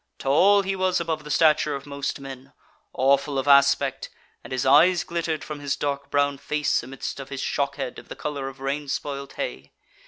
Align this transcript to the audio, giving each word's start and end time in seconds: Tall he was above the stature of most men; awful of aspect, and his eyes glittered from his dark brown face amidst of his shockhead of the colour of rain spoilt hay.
Tall 0.17 0.63
he 0.63 0.75
was 0.75 0.99
above 0.99 1.23
the 1.23 1.29
stature 1.29 1.75
of 1.75 1.85
most 1.85 2.19
men; 2.19 2.53
awful 2.91 3.37
of 3.37 3.47
aspect, 3.47 4.09
and 4.43 4.51
his 4.51 4.65
eyes 4.65 5.03
glittered 5.03 5.43
from 5.43 5.59
his 5.59 5.75
dark 5.75 6.09
brown 6.09 6.39
face 6.39 6.81
amidst 6.81 7.19
of 7.19 7.29
his 7.29 7.39
shockhead 7.39 7.99
of 7.99 8.09
the 8.09 8.15
colour 8.15 8.47
of 8.47 8.59
rain 8.59 8.87
spoilt 8.87 9.33
hay. 9.33 9.73